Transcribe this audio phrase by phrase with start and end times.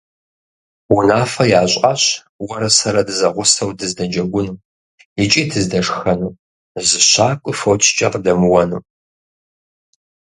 [0.95, 2.03] Унафэ ящӀащ
[2.45, 4.61] уэрэ сэрэ дызэгъусэу дыздэджэгуну,
[5.21, 6.37] икӀи дыздэшхэну,
[6.87, 8.79] зы щакӀуи фочкӀэ къыдэмыуэну.